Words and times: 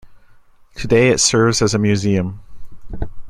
Today 0.73 1.09
it 1.09 1.19
serves 1.19 1.61
as 1.61 1.75
a 1.75 1.77
museum. 1.77 2.39